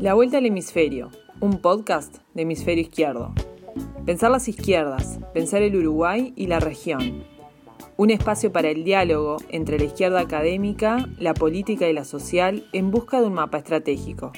[0.00, 3.34] La Vuelta al Hemisferio, un podcast de Hemisferio Izquierdo.
[4.06, 7.24] Pensar las izquierdas, pensar el Uruguay y la región.
[7.96, 12.92] Un espacio para el diálogo entre la izquierda académica, la política y la social en
[12.92, 14.30] busca de un mapa estratégico.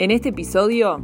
[0.00, 1.00] En este episodio,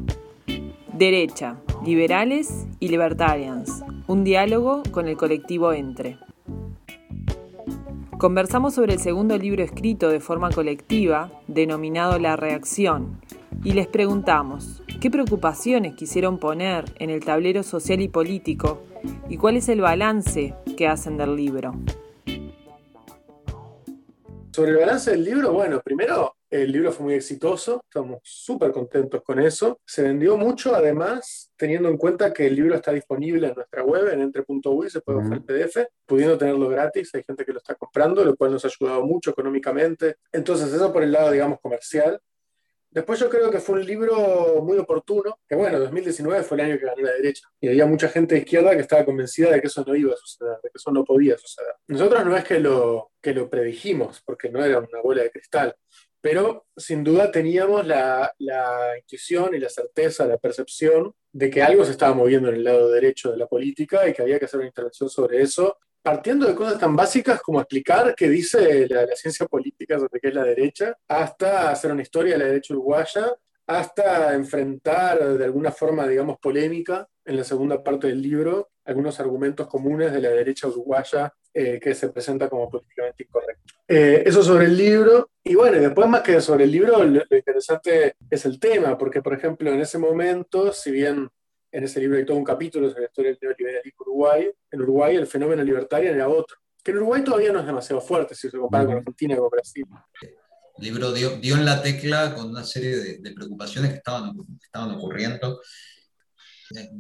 [0.93, 6.18] Derecha, Liberales y Libertarians, un diálogo con el colectivo Entre.
[8.21, 13.19] Conversamos sobre el segundo libro escrito de forma colectiva, denominado La Reacción,
[13.65, 18.83] y les preguntamos qué preocupaciones quisieron poner en el tablero social y político
[19.31, 21.73] y cuál es el balance que hacen del libro.
[24.51, 29.22] Sobre el balance del libro, bueno, primero el libro fue muy exitoso, estamos súper contentos
[29.22, 29.81] con eso.
[29.86, 34.09] Se vendió mucho, además, teniendo en cuenta que el libro está disponible en nuestra web,
[34.09, 38.25] en entre.uy, se puede bajar PDF, pudiendo tenerlo gratis, hay gente que lo está comprando,
[38.25, 40.17] lo cual nos ha ayudado mucho económicamente.
[40.33, 42.21] Entonces, eso por el lado, digamos, comercial.
[42.93, 46.78] Después yo creo que fue un libro muy oportuno, que bueno, 2019 fue el año
[46.78, 49.69] que ganó la derecha, y había mucha gente de izquierda que estaba convencida de que
[49.69, 51.75] eso no iba a suceder, de que eso no podía suceder.
[51.87, 55.77] Nosotros no es que lo, que lo predijimos, porque no era una bola de cristal,
[56.21, 58.33] pero sin duda teníamos la,
[58.99, 62.91] intuición y la certeza, la percepción de que algo se estaba moviendo en el lado
[62.91, 66.55] derecho de la política y que había que hacer una intervención sobre eso, partiendo de
[66.55, 70.97] cosas tan básicas como explicar qué dice la, ciencia política sobre qué es la derecha,
[71.09, 73.33] hasta hacer una historia de la derecha uruguaya,
[73.67, 79.69] hasta enfrentar de alguna forma, digamos, polémica en la segunda parte del libro algunos argumentos
[79.69, 83.75] comunes de la derecha uruguaya eh, que se presenta como políticamente incorrecto.
[83.87, 85.31] Eh, eso sobre el libro.
[85.43, 89.35] Y bueno, después más que sobre el libro, lo, interesante es el tema, porque por
[89.35, 91.29] ejemplo en ese momento, si bien
[91.73, 95.17] en ese libro hay todo un capítulo sobre la historia del neoliberalismo Uruguay, en Uruguay
[95.17, 98.59] el fenómeno libertario era otro, que en Uruguay todavía no es demasiado fuerte si se
[98.59, 99.87] compara con Argentina y con Brasil.
[100.23, 104.33] El libro dio, dio, en la tecla con una serie de, de preocupaciones que estaban,
[104.62, 105.61] estaban ocurriendo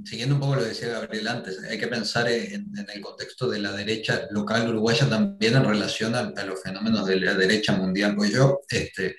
[0.04, 3.60] Siguiendo un poco lo que decía Gabriel antes, hay que pensar en, el contexto de
[3.60, 8.16] la derecha local uruguaya también en relación a, los fenómenos de la derecha mundial.
[8.16, 9.16] Pues yo este,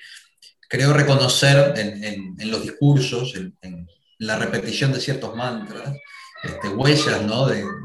[0.67, 3.87] creo reconocer en, los discursos, en,
[4.19, 5.95] la repetición de ciertos mantras,
[6.43, 7.21] este, huellas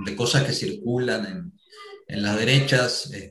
[0.04, 1.52] de, cosas que circulan
[2.08, 3.30] en, las derechas, eh,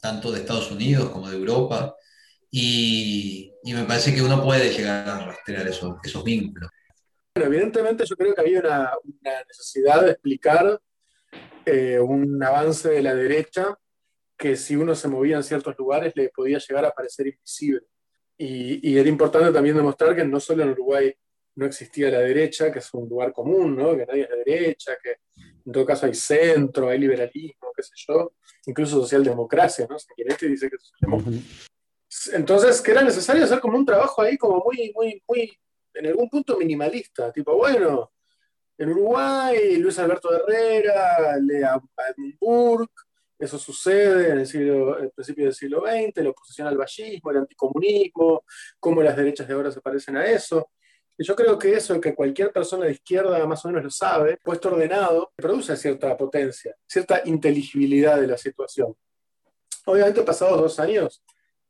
[0.00, 1.94] tanto de Estados Unidos como de Europa,
[2.50, 6.70] y, me parece que uno puede llegar a rastrear esos vínculos.
[7.34, 8.92] Bueno, evidentemente yo creo que había una,
[9.46, 10.80] necesidad de explicar
[11.64, 13.78] eh, un avance de la derecha
[14.36, 17.86] que si uno se movía en ciertos lugares le podía llegar a parecer invisible.
[18.36, 21.14] Y, era importante también demostrar que no solo en Uruguay
[21.56, 23.94] no existía la derecha, que es un lugar común, ¿no?
[23.96, 25.16] que nadie es de derecha, que
[25.66, 28.32] en todo caso hay centro, hay liberalismo, qué sé yo,
[28.66, 29.96] incluso socialdemocracia, ¿no?
[29.96, 34.90] este dice que es Entonces, que era necesario hacer como un trabajo ahí como muy,
[34.94, 35.58] muy, muy
[35.94, 38.12] en algún punto minimalista, tipo, bueno,
[38.78, 41.78] en Uruguay, Luis Alberto Herrera, Lea
[42.40, 43.02] Burke,
[43.38, 47.38] eso sucede en el, siglo, el principio del siglo XX, la oposición al vallismo, el
[47.38, 48.44] anticomunismo,
[48.78, 50.70] cómo las derechas de ahora se parecen a eso.
[51.16, 54.38] Y yo creo que eso, que cualquier persona de izquierda más o menos lo sabe,
[54.42, 58.94] puesto ordenado, produce cierta potencia, cierta inteligibilidad de la situación.
[59.86, 61.22] Obviamente, pasados dos años,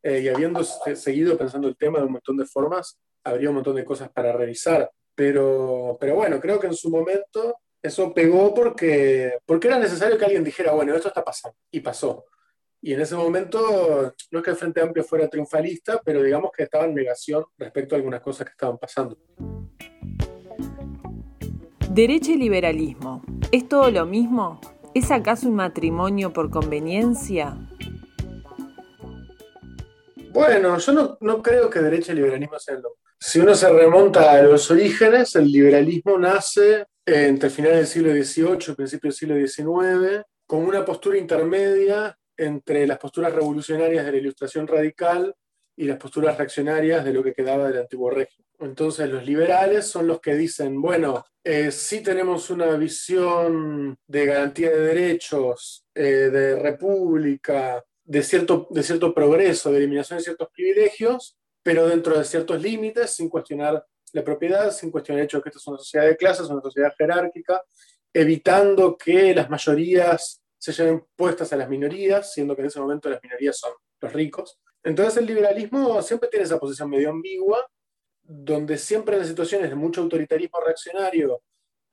[0.03, 3.77] eh, y habiendo seguido pensando el tema de un montón de formas, habría un montón
[3.77, 4.91] de cosas para revisar.
[5.15, 10.25] Pero, pero bueno, creo que en su momento eso pegó porque, porque era necesario que
[10.25, 11.57] alguien dijera, bueno, esto está pasando.
[11.71, 12.25] Y pasó.
[12.83, 16.63] Y en ese momento, no es que el Frente Amplio fuera triunfalista, pero digamos que
[16.63, 19.19] estaba en negación respecto a algunas cosas que estaban pasando.
[21.91, 24.61] Derecho y liberalismo, ¿es todo lo mismo?
[24.95, 27.57] ¿Es acaso un matrimonio por conveniencia?
[30.33, 34.33] Bueno, yo no, no creo que derecha y liberalismo sean lo si uno se remonta
[34.33, 39.47] a los orígenes, el liberalismo nace entre finales del siglo XVIII y principios del siglo
[39.47, 45.35] XIX, con una postura intermedia entre las posturas revolucionarias de la ilustración radical
[45.77, 48.47] y las posturas reaccionarias de lo que quedaba del antiguo régimen.
[48.59, 54.71] Entonces los liberales son los que dicen, bueno, eh, sí tenemos una visión de garantía
[54.71, 61.37] de derechos, eh, de república, de cierto, de cierto progreso, de eliminación de ciertos privilegios,
[61.63, 65.49] pero dentro de ciertos límites, sin cuestionar la propiedad, sin cuestionar el hecho de que
[65.51, 67.63] esta es una sociedad de clases, una sociedad jerárquica,
[68.13, 73.09] evitando que las mayorías se lleven puestas a las minorías, siendo que en ese momento
[73.09, 74.59] las minorías son los ricos.
[74.83, 77.67] Entonces el liberalismo siempre tiene esa posición medio ambigua,
[78.23, 81.43] donde siempre en situaciones de mucho autoritarismo reaccionario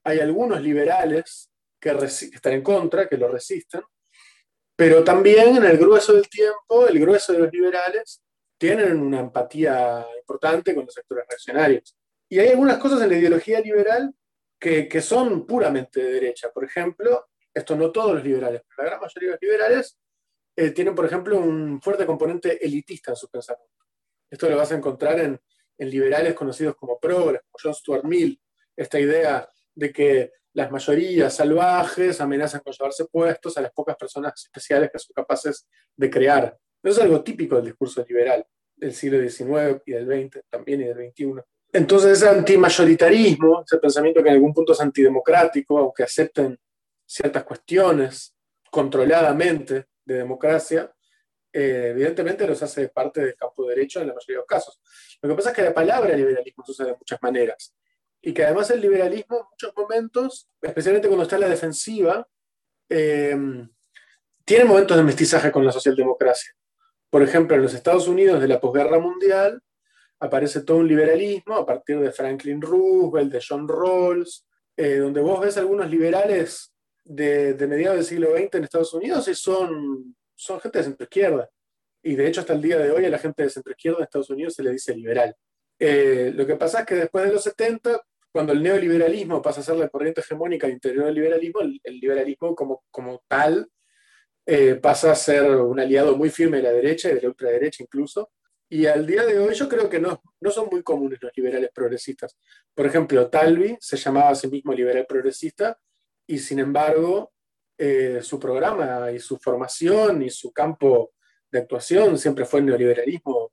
[0.03, 1.49] hay algunos liberales
[1.79, 3.81] que están en contra, que lo resisten,
[4.75, 8.21] pero también en el grueso del tiempo, el grueso de los liberales
[8.57, 11.95] tienen una empatía importante con los sectores reaccionarios.
[12.29, 14.13] Y hay algunas cosas en la ideología liberal
[14.59, 16.49] que, que son puramente de derecha.
[16.51, 19.99] Por ejemplo, esto no todos los liberales, pero la gran mayoría de los liberales
[20.55, 23.85] eh, tienen, por ejemplo, un fuerte componente elitista en su pensamiento.
[24.29, 25.39] Esto lo vas a encontrar en,
[25.77, 28.41] en liberales conocidos como progres, como John Stuart Mill,
[28.75, 34.33] esta idea de que las mayorías salvajes amenazan con llevarse puestos a las pocas personas
[34.43, 36.57] especiales que son capaces de crear.
[36.89, 38.45] Es algo típico del discurso liberal
[38.75, 41.33] del siglo XIX y del XX también y del XXI.
[41.73, 46.57] Entonces ese antimayoritarismo, ese pensamiento que en algún punto es antidemocrático, aunque acepten
[47.05, 48.33] ciertas cuestiones
[48.71, 50.89] controladamente de democracia,
[51.51, 54.79] eh, evidentemente los hace parte del campo de derecho en la mayoría de los casos.
[55.21, 57.75] Lo que pasa es que la palabra liberalismo se usa de muchas maneras
[58.21, 62.27] y que además el liberalismo en muchos momentos, especialmente cuando está en la defensiva,
[62.89, 63.35] eh,
[64.45, 66.56] tiene momentos de mestizaje con la socialdemocracia.
[67.09, 69.61] Por ejemplo, en los Estados Unidos de la posguerra mundial
[70.19, 74.45] aparece todo un liberalismo a partir de Franklin Roosevelt, de John Rawls,
[74.75, 76.73] eh, donde vos ves algunos liberales
[77.03, 81.49] de, mediados del siglo XX en Estados Unidos y son, son gente de centroizquierda.
[82.03, 84.29] Y de hecho hasta el día de hoy a la gente de centroizquierda en Estados
[84.29, 85.35] Unidos se le dice liberal.
[85.79, 88.01] Eh, lo que pasa es que después de los 70,
[88.31, 92.83] cuando el neoliberalismo pasa a ser la corriente hegemónica interior del liberalismo, el, liberalismo como,
[92.91, 93.69] como tal
[94.49, 97.83] eh, pasa a ser un aliado muy firme de la derecha y de la ultraderecha
[97.83, 98.31] incluso.
[98.69, 101.69] Y al día de hoy yo creo que no, no son muy comunes los liberales
[101.73, 102.37] progresistas.
[102.73, 105.77] Por ejemplo, Talvi se llamaba a sí mismo liberal progresista
[106.25, 107.33] y sin embargo
[107.77, 111.11] eh, su programa y su formación y su campo
[111.51, 113.51] de actuación siempre fue el neoliberalismo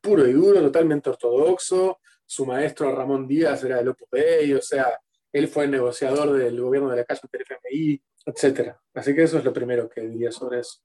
[0.00, 1.98] puro y duro, totalmente ortodoxo.
[2.24, 4.96] Su maestro Ramón Díaz era del Opus Dei, o sea,
[5.38, 8.74] él fue negociador del gobierno de la calle ante el FMI, etc.
[8.94, 10.80] Así que eso es lo primero que diría sobre eso.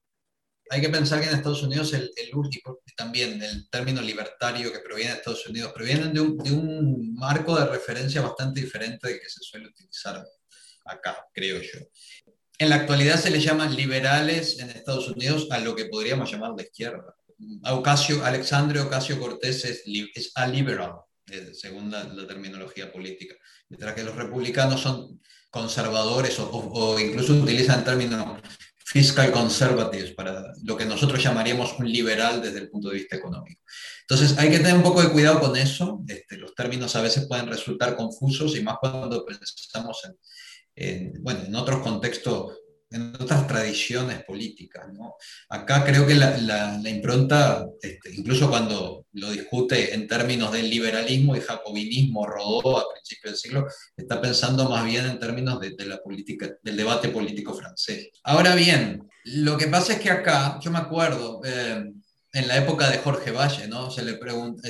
[0.70, 4.80] Hay que pensar que en Estados Unidos el, el último, también el término libertario que
[4.80, 9.40] proviene de Estados Unidos, provienen de un, marco de referencia bastante diferente del que se
[9.42, 10.26] suele utilizar
[10.86, 11.80] acá, creo yo.
[12.58, 16.56] En la actualidad se le llaman liberales en Estados Unidos a lo que podríamos llamar
[16.56, 17.16] de izquierda.
[17.66, 20.94] Ocasio, Alexandre Ocasio Cortés es a liberal,
[21.32, 23.36] eh, según la, terminología política,
[23.70, 28.42] mientras que los republicanos son conservadores o, incluso utilizan el término
[28.78, 33.62] fiscal conservatives para lo que nosotros llamaríamos un liberal desde el punto de vista económico.
[34.02, 37.28] Entonces hay que tener un poco de cuidado con eso, este, los términos a veces
[37.28, 40.18] pueden resultar confusos y más cuando pensamos en,
[40.76, 42.61] en, bueno, en otros contextos
[42.92, 44.92] en otras tradiciones políticas.
[44.94, 45.16] ¿no?
[45.50, 51.36] Acá creo que la, la, impronta, este, incluso cuando lo discute en términos del liberalismo
[51.36, 55.86] y jacobinismo, Rodó a principios del siglo, está pensando más bien en términos de, de,
[55.86, 58.10] la política, del debate político francés.
[58.24, 61.84] Ahora bien, lo que pasa es que acá, yo me acuerdo, eh,
[62.34, 63.92] en la época de Jorge Valle, ¿no?
[63.92, 64.18] Se le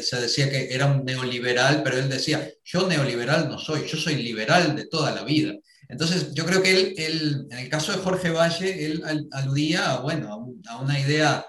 [0.01, 4.15] se decía que era un neoliberal, pero él decía, yo neoliberal no soy, yo soy
[4.15, 5.53] liberal de toda la vida.
[5.91, 10.77] Entonces, yo creo que él, en el caso de Jorge Valle, él aludía bueno, a,
[10.81, 11.45] una idea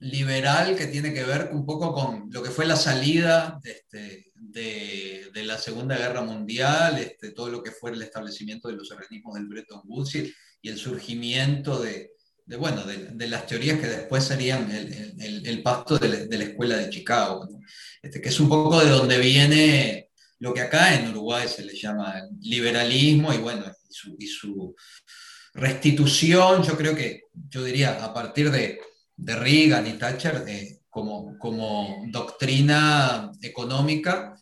[0.00, 5.30] liberal que tiene que ver un poco con lo que fue la salida este, de,
[5.32, 9.34] de, la Segunda Guerra Mundial, este, todo lo que fue el establecimiento de los organismos
[9.34, 12.10] del Bretton Woods y, el surgimiento de,
[12.44, 16.76] de bueno, de, las teorías que después serían el, el, el pasto de la, Escuela
[16.76, 17.48] de Chicago,
[18.02, 20.07] este, que es un poco de donde viene
[20.40, 23.64] lo que acá en Uruguay se le llama liberalismo y bueno,
[24.18, 24.74] y su,
[25.54, 28.78] restitución, yo creo que, yo diría, a partir de,
[29.16, 34.34] de Reagan y Thatcher, eh, como, como doctrina económica,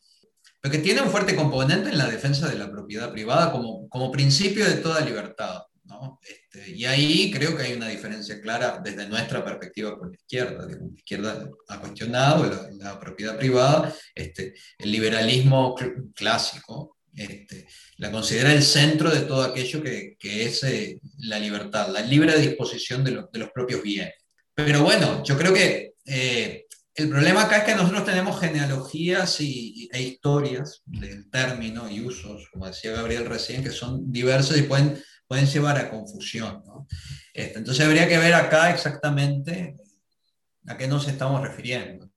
[0.60, 4.10] pero que tiene un fuerte componente en la defensa de la propiedad privada como, como
[4.10, 5.62] principio de toda libertad.
[6.22, 10.66] Este, y ahí creo que hay una diferencia clara desde nuestra perspectiva con la izquierda.
[10.66, 15.74] La izquierda ha cuestionado la, propiedad privada, este, el liberalismo
[16.14, 17.66] clásico, este,
[17.96, 23.04] la considera el centro de todo aquello que, es eh, la libertad, la libre disposición
[23.04, 24.14] de, los propios bienes.
[24.54, 29.88] Pero bueno, yo creo que eh, el problema acá es que nosotros tenemos genealogías y,
[29.92, 35.02] e historias del término y usos, como decía Gabriel recién, que son diversos y pueden
[35.26, 36.62] pueden llevar a confusión.
[37.33, 39.76] Este, entonces habría que ver acá exactamente
[40.66, 42.09] a qué nos estamos refiriendo.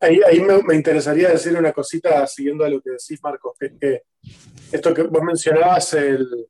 [0.00, 4.02] Ahí, me, interesaría decir una cosita siguiendo a lo que decís, Marcos, que es que
[4.72, 6.48] esto que vos mencionabas, el,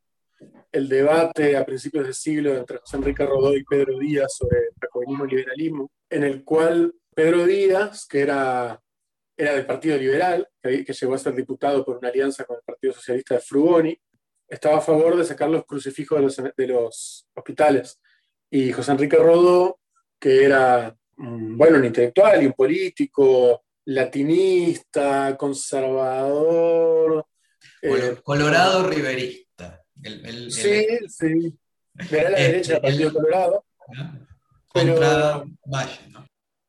[0.73, 5.31] debate a principios del siglo entre José Enrique Rodó y Pedro Díaz sobre jacobinismo y
[5.31, 8.81] liberalismo, en el cual Pedro Díaz, que era,
[9.37, 12.63] era del Partido Liberal, que, que llegó a ser diputado por una alianza con el
[12.63, 14.01] Partido Socialista de Frugoni,
[14.53, 17.99] estaba a favor de sacar los crucifijos de los, hospitales.
[18.51, 19.81] Y José Enrique Rodó,
[20.21, 27.27] que era bueno, un intelectual y un político, latinista, conservador.
[27.81, 29.83] Eh, Colorado riverista.
[30.51, 31.59] sí, sí.
[32.11, 33.65] Verá la derecha del Partido Colorado.
[34.69, 36.27] Contra Valle, ¿no?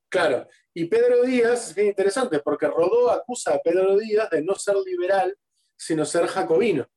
[0.10, 0.48] Claro.
[0.74, 4.76] Y Pedro Díaz es bien interesante porque Rodó acusa a Pedro Díaz de no ser
[4.78, 5.36] liberal,
[5.76, 6.88] sino ser jacobino,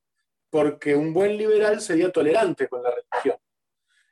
[0.50, 3.36] porque un buen liberal sería tolerante con la religión.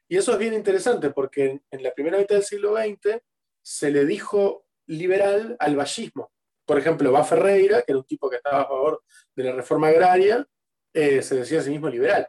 [0.09, 3.21] Y eso es bien interesante porque en la primera mitad del siglo XX
[3.63, 6.33] se le dijo liberal al vallismo.
[6.67, 9.03] Por ejemplo, Va Ferreira, que era un tipo que estaba a favor
[9.35, 10.47] de la reforma agraria,
[10.93, 12.29] eh, se decía a sí mismo liberal.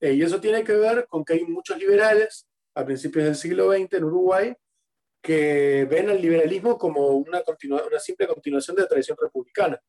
[0.00, 3.72] Eh, y eso tiene que ver con que hay muchos liberales a principios del siglo
[3.72, 4.54] XX en Uruguay
[5.22, 7.42] que ven al liberalismo como una,
[7.86, 9.80] una simple continuación de la tradición republicana.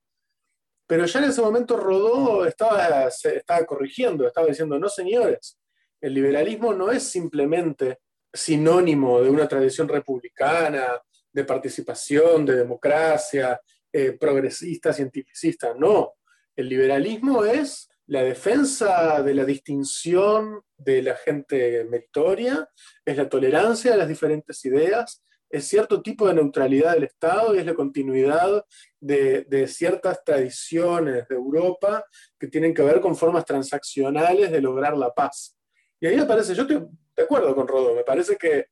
[0.88, 5.60] Pero ya en ese momento Rodó estaba, estaba corrigiendo, estaba diciendo, no señores,
[6.00, 8.00] el liberalismo no es simplemente
[8.32, 11.02] sinónimo de una tradición republicana,
[11.32, 13.60] de participación, de democracia,
[13.92, 15.74] eh, progresista, cientificista.
[15.74, 16.14] No,
[16.56, 22.70] el liberalismo es la defensa de la distinción de la gente meritoria,
[23.04, 25.24] es la tolerancia a las diferentes ideas,
[25.56, 28.66] es cierto tipo de neutralidad del Estado y es la continuidad
[29.00, 32.04] de, de, ciertas tradiciones de Europa
[32.38, 35.58] que tienen que ver con formas transaccionales de lograr la paz.
[36.00, 36.86] Y ahí me parece, yo estoy
[37.16, 38.66] de acuerdo con Rodo, me parece que,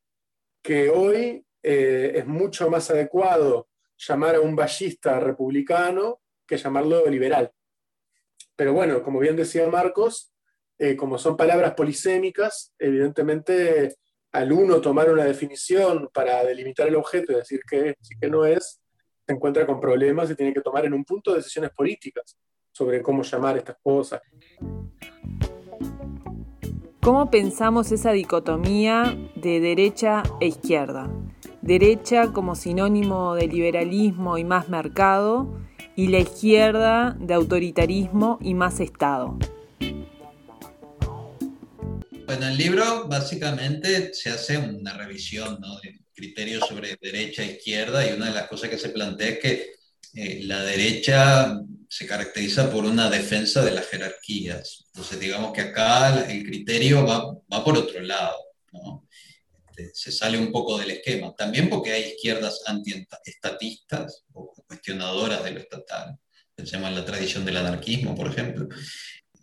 [0.62, 7.50] que hoy eh, es mucho más adecuado llamar a un ballista republicano que llamarlo liberal.
[8.56, 10.34] Pero bueno, como bien decía Marcos,
[10.78, 13.96] eh, como son palabras polisémicas, evidentemente
[14.34, 18.28] al uno tomar una definición para delimitar el objeto y decir que es y que
[18.28, 18.80] no es,
[19.26, 22.36] se encuentra con problemas y tiene que tomar en un punto decisiones políticas
[22.70, 24.20] sobre cómo llamar estas cosas.
[27.00, 31.08] ¿Cómo pensamos esa dicotomía de derecha e izquierda?
[31.64, 35.48] derecha como sinónimo de liberalismo y más mercado,
[35.96, 39.38] y la izquierda de autoritarismo y más Estado.
[42.28, 48.12] En el libro básicamente se hace una revisión de criterios sobre derecha e izquierda y
[48.12, 49.72] una de las cosas que se plantea es que
[50.14, 54.84] eh, la derecha se caracteriza por una defensa de las jerarquías.
[54.86, 58.36] Entonces digamos que acá el criterio va, va por otro lado.
[58.72, 59.06] ¿no?
[59.76, 61.34] Este, se sale un poco del esquema.
[61.34, 66.18] También porque hay izquierdas antiestatistas o cuestionadoras de lo estatal.
[66.54, 68.68] Pensemos en la tradición del anarquismo, por ejemplo.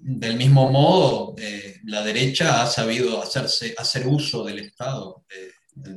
[0.04, 5.52] Del mismo modo, eh, la derecha ha sabido hacerse, hacer uso del Estado eh,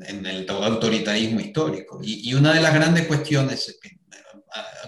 [0.08, 2.00] en, el autoritarismo histórico.
[2.02, 3.98] Y, una de las grandes cuestiones, que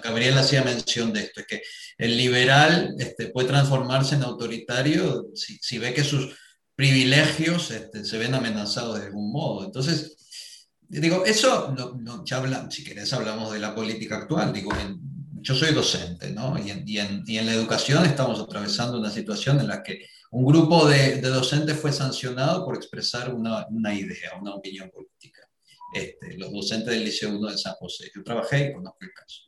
[0.03, 1.63] Gabriel hacía mención de esto, es que
[1.97, 6.37] el liberal este, puede transformarse en autoritario si, ve que sus
[6.75, 9.65] privilegios este, se ven amenazados de algún modo.
[9.65, 14.71] Entonces, digo, eso, no, ya si querés hablamos de la política actual, digo,
[15.47, 16.57] yo soy docente, ¿no?
[16.59, 21.79] Y en, la educación estamos atravesando una situación en la que un grupo de, docentes
[21.79, 25.49] fue sancionado por expresar una, idea, una opinión política.
[25.95, 28.11] Este, los docentes del Liceo 1 de San José.
[28.13, 29.43] Yo trabajé y conozco el caso.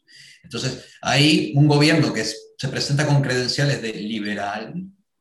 [0.44, 4.74] Entonces, hay un gobierno que se presenta con credenciales de liberal,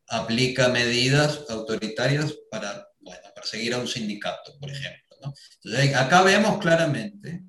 [0.09, 5.17] aplica medidas autoritarias para bueno, perseguir a un sindicato, por ejemplo.
[5.23, 5.33] ¿no?
[5.63, 7.41] Entonces, acá vemos claramente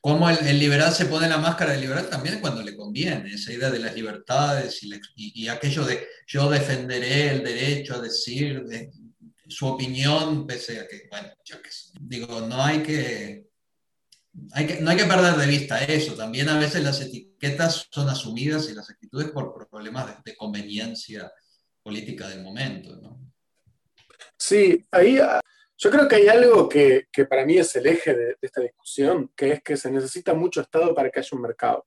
[0.00, 3.70] cómo el, liberal se pone la máscara de liberal también cuando le conviene, esa idea
[3.70, 8.64] de las libertades y, y, aquello de yo defenderé el derecho a decir
[9.48, 13.46] su opinión, pese a que, bueno, yo que digo, no hay que,
[14.52, 18.08] hay que, no hay que perder de vista eso, también a veces las etiquetas son
[18.08, 21.32] asumidas y las actitudes por problemas de, de conveniencia
[21.82, 22.96] política del momento.
[22.96, 23.26] ¿no?
[24.38, 25.40] Sí, ahí ah,
[25.78, 29.30] yo creo que hay algo que, que para mí es el eje de, esta discusión,
[29.36, 31.86] que es que se necesita mucho Estado para que haya un mercado.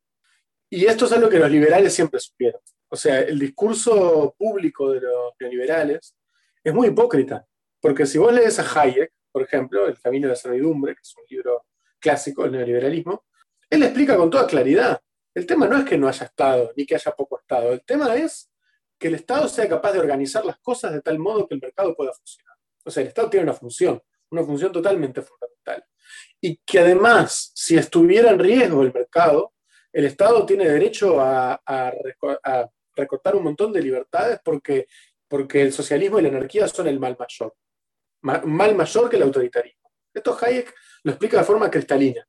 [0.69, 2.61] Y esto es algo que los liberales siempre supieron.
[2.89, 6.15] O sea, el discurso público de los neoliberales
[6.63, 7.45] es muy hipócrita,
[7.81, 11.15] porque si vos lees a Hayek, por ejemplo, El Camino de la Servidumbre, que es
[11.17, 11.65] un libro
[11.99, 13.25] clásico del neoliberalismo,
[13.69, 15.01] él explica con toda claridad,
[15.33, 18.15] el tema no es que no haya Estado, ni que haya poco Estado, el tema
[18.15, 18.51] es
[18.99, 21.95] que el Estado sea capaz de organizar las cosas de tal modo que el mercado
[21.95, 22.58] pueda funcionar.
[22.83, 25.85] O sea, el Estado tiene una función, una función totalmente fundamental.
[26.41, 29.53] Y que además, si estuviera en riesgo el mercado,
[29.91, 31.61] el Estado tiene derecho a,
[32.95, 34.87] recortar un montón de libertades porque,
[35.27, 37.55] porque el socialismo y la anarquía son el mal mayor.
[38.21, 39.89] mal mayor que el autoritarismo.
[40.13, 42.27] Esto Hayek lo explica de forma cristalina.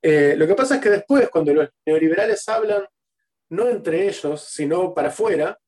[0.00, 2.86] Eh, lo que pasa es que después, cuando los neoliberales hablan,
[3.50, 5.58] no entre ellos, sino para afuera,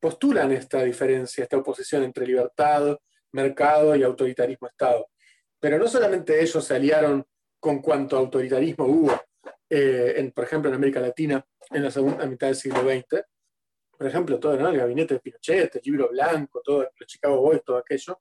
[0.00, 2.96] postulan esta diferencia, esta oposición entre libertad,
[3.34, 5.08] mercado y autoritarismo-Estado.
[5.60, 7.24] Pero no solamente ellos se aliaron
[7.58, 9.20] con cuanto autoritarismo hubo,
[9.68, 13.22] eh, en, por ejemplo, en América Latina en la segunda mitad del siglo XX.
[13.96, 17.78] Por ejemplo, todo el gabinete de Pinochet, el libro blanco, todo, los Chicago Boys, todo
[17.78, 18.20] aquello.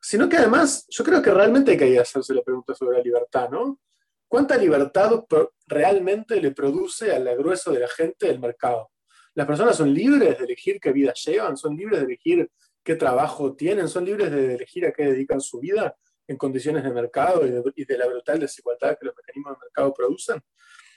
[0.00, 3.48] Sino que además, yo creo que realmente hay que hacerse la pregunta sobre la libertad,
[3.48, 3.78] ¿no?
[4.26, 5.24] ¿Cuánta libertad
[5.66, 8.90] realmente le produce al grueso de la gente el mercado?
[9.34, 12.50] Las personas son libres de elegir qué vida llevan, son libres de elegir
[12.82, 15.96] qué trabajo tienen, son libres de elegir a qué dedican su vida
[16.26, 20.42] en condiciones de mercado y de, la brutal desigualdad que los mecanismos de mercado producen.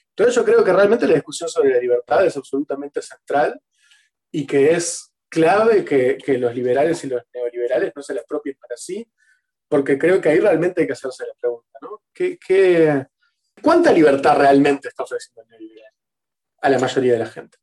[0.09, 3.59] Entonces yo creo que realmente la discusión sobre la libertad es absolutamente central
[4.31, 8.77] y que es clave que, los liberales y los neoliberales no se la apropien para
[8.77, 9.05] sí,
[9.67, 12.03] porque creo que ahí realmente hay que hacerse la pregunta, ¿no?
[12.13, 13.05] ¿Qué,
[13.61, 15.93] cuánta libertad realmente está ofreciendo el neoliberal
[16.61, 17.57] a la mayoría de la gente?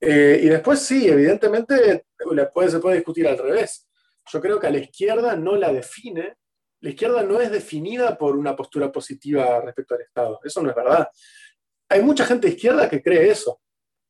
[0.00, 3.88] Eh, y después sí, evidentemente se puede discutir al revés.
[4.32, 6.36] Yo creo que a la izquierda no la define
[6.80, 10.40] la izquierda no es definida por una postura positiva respecto al Estado.
[10.42, 11.08] Eso no es verdad.
[11.88, 13.60] Hay mucha gente izquierda que cree eso,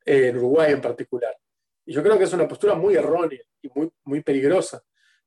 [0.05, 1.35] en Uruguay en particular.
[1.85, 4.81] Y yo creo que es una postura muy errónea y muy, muy peligrosa.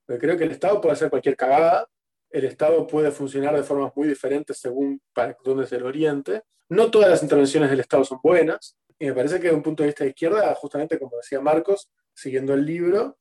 [0.07, 1.87] Porque creo que el Estado puede hacer cualquier cagada,
[2.31, 6.43] el Estado puede funcionar de formas muy diferentes según para dónde se lo oriente.
[6.71, 8.79] No todas las intervenciones del Estado son buenas.
[8.99, 11.91] Y me parece que de un punto de vista de izquierda, justamente como decía Marcos,
[12.15, 13.19] siguiendo el libro,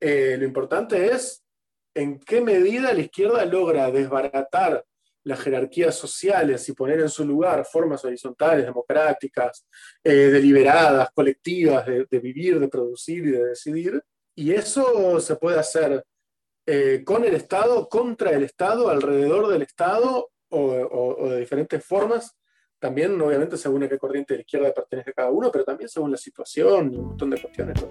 [0.00, 1.42] eh, lo importante es
[1.94, 4.84] en qué medida la izquierda logra desbaratar
[5.24, 9.66] las jerarquías sociales y poner en su lugar formas horizontales, democráticas,
[10.02, 14.02] eh, deliberadas, colectivas, de, vivir, de producir y de decidir.
[14.36, 16.04] Y eso se puede hacer
[16.66, 22.36] eh, con el Estado, contra el Estado, alrededor del Estado o, de diferentes formas.
[22.84, 26.18] También, obviamente, según a qué corriente de izquierda pertenece cada uno, pero también según la
[26.18, 27.82] situación y un montón de cuestiones.